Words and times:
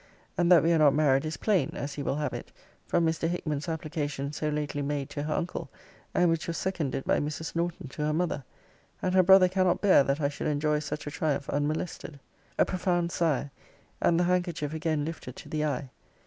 And 0.35 0.51
that 0.51 0.63
we 0.63 0.73
are 0.73 0.79
not 0.79 0.95
married 0.95 1.25
is 1.25 1.37
plain, 1.37 1.73
as 1.75 1.93
he 1.93 2.01
will 2.01 2.15
have 2.15 2.33
it, 2.33 2.51
from 2.87 3.05
Mr. 3.05 3.27
Hickman's 3.29 3.69
application 3.69 4.33
so 4.33 4.49
lately 4.49 4.81
made 4.81 5.11
to 5.11 5.21
her 5.21 5.33
uncle; 5.35 5.69
and 6.15 6.27
which 6.31 6.47
was 6.47 6.57
seconded 6.57 7.05
by 7.05 7.19
Mrs. 7.19 7.55
Norton 7.55 7.87
to 7.89 8.01
her 8.07 8.11
mother. 8.11 8.43
And 9.03 9.13
her 9.13 9.21
brother 9.21 9.47
cannot 9.47 9.79
bear 9.79 10.03
that 10.03 10.19
I 10.19 10.27
should 10.27 10.47
enjoy 10.47 10.79
such 10.79 11.05
a 11.05 11.11
triumph 11.11 11.47
unmolested.' 11.51 12.19
A 12.57 12.65
profound 12.65 13.11
sigh, 13.11 13.51
and 14.01 14.19
the 14.19 14.23
handkerchief 14.23 14.73
again 14.73 15.05
lifted 15.05 15.35
to 15.35 15.47
the 15.49 15.65
eye. 15.65 15.89